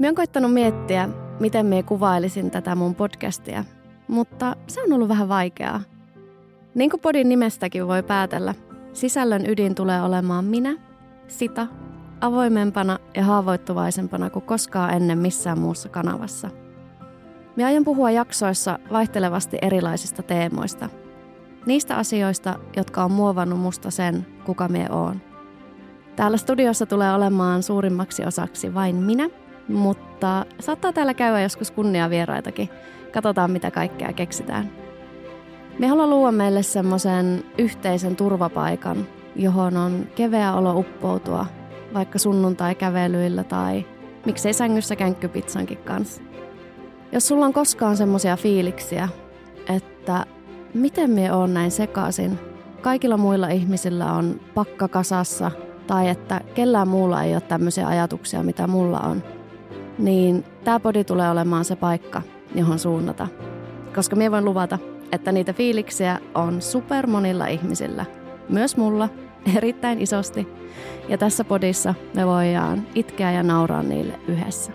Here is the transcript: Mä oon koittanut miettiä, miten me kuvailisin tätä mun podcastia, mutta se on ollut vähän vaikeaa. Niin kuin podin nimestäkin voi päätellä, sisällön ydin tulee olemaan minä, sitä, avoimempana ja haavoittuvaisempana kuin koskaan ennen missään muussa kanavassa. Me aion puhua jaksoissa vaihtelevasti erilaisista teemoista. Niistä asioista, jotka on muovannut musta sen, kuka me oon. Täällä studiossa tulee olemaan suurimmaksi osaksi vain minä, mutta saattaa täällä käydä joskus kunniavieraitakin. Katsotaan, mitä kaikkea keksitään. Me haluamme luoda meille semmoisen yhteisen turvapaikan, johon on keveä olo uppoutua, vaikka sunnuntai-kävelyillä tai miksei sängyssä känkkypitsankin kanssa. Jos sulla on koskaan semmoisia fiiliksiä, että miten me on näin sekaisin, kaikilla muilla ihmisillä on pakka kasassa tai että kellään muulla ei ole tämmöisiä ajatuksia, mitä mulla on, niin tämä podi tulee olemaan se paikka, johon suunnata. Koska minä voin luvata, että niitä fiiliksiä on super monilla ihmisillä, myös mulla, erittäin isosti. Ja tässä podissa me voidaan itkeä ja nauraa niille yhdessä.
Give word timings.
Mä 0.00 0.06
oon 0.06 0.14
koittanut 0.14 0.52
miettiä, 0.52 1.08
miten 1.40 1.66
me 1.66 1.82
kuvailisin 1.82 2.50
tätä 2.50 2.74
mun 2.74 2.94
podcastia, 2.94 3.64
mutta 4.08 4.56
se 4.66 4.82
on 4.82 4.92
ollut 4.92 5.08
vähän 5.08 5.28
vaikeaa. 5.28 5.80
Niin 6.74 6.90
kuin 6.90 7.00
podin 7.00 7.28
nimestäkin 7.28 7.88
voi 7.88 8.02
päätellä, 8.02 8.54
sisällön 8.92 9.46
ydin 9.46 9.74
tulee 9.74 10.02
olemaan 10.02 10.44
minä, 10.44 10.76
sitä, 11.28 11.66
avoimempana 12.20 12.98
ja 13.14 13.24
haavoittuvaisempana 13.24 14.30
kuin 14.30 14.44
koskaan 14.44 14.94
ennen 14.94 15.18
missään 15.18 15.58
muussa 15.58 15.88
kanavassa. 15.88 16.50
Me 17.56 17.64
aion 17.64 17.84
puhua 17.84 18.10
jaksoissa 18.10 18.78
vaihtelevasti 18.92 19.58
erilaisista 19.62 20.22
teemoista. 20.22 20.88
Niistä 21.66 21.96
asioista, 21.96 22.58
jotka 22.76 23.04
on 23.04 23.12
muovannut 23.12 23.60
musta 23.60 23.90
sen, 23.90 24.26
kuka 24.44 24.68
me 24.68 24.86
oon. 24.90 25.20
Täällä 26.16 26.36
studiossa 26.36 26.86
tulee 26.86 27.14
olemaan 27.14 27.62
suurimmaksi 27.62 28.24
osaksi 28.24 28.74
vain 28.74 28.96
minä, 28.96 29.28
mutta 29.72 30.46
saattaa 30.60 30.92
täällä 30.92 31.14
käydä 31.14 31.40
joskus 31.40 31.70
kunniavieraitakin. 31.70 32.68
Katsotaan, 33.12 33.50
mitä 33.50 33.70
kaikkea 33.70 34.12
keksitään. 34.12 34.70
Me 35.78 35.86
haluamme 35.86 36.14
luoda 36.14 36.32
meille 36.32 36.62
semmoisen 36.62 37.44
yhteisen 37.58 38.16
turvapaikan, 38.16 39.06
johon 39.36 39.76
on 39.76 40.06
keveä 40.14 40.54
olo 40.54 40.78
uppoutua, 40.78 41.46
vaikka 41.94 42.18
sunnuntai-kävelyillä 42.18 43.44
tai 43.44 43.86
miksei 44.26 44.52
sängyssä 44.52 44.96
känkkypitsankin 44.96 45.78
kanssa. 45.78 46.22
Jos 47.12 47.28
sulla 47.28 47.46
on 47.46 47.52
koskaan 47.52 47.96
semmoisia 47.96 48.36
fiiliksiä, 48.36 49.08
että 49.76 50.26
miten 50.74 51.10
me 51.10 51.32
on 51.32 51.54
näin 51.54 51.70
sekaisin, 51.70 52.38
kaikilla 52.80 53.16
muilla 53.16 53.48
ihmisillä 53.48 54.12
on 54.12 54.40
pakka 54.54 54.88
kasassa 54.88 55.50
tai 55.86 56.08
että 56.08 56.40
kellään 56.54 56.88
muulla 56.88 57.22
ei 57.22 57.32
ole 57.32 57.40
tämmöisiä 57.40 57.86
ajatuksia, 57.86 58.42
mitä 58.42 58.66
mulla 58.66 59.00
on, 59.00 59.22
niin 60.00 60.44
tämä 60.64 60.80
podi 60.80 61.04
tulee 61.04 61.30
olemaan 61.30 61.64
se 61.64 61.76
paikka, 61.76 62.22
johon 62.54 62.78
suunnata. 62.78 63.28
Koska 63.94 64.16
minä 64.16 64.30
voin 64.30 64.44
luvata, 64.44 64.78
että 65.12 65.32
niitä 65.32 65.52
fiiliksiä 65.52 66.18
on 66.34 66.62
super 66.62 67.06
monilla 67.06 67.46
ihmisillä, 67.46 68.04
myös 68.48 68.76
mulla, 68.76 69.08
erittäin 69.56 70.00
isosti. 70.00 70.48
Ja 71.08 71.18
tässä 71.18 71.44
podissa 71.44 71.94
me 72.14 72.26
voidaan 72.26 72.86
itkeä 72.94 73.32
ja 73.32 73.42
nauraa 73.42 73.82
niille 73.82 74.20
yhdessä. 74.28 74.72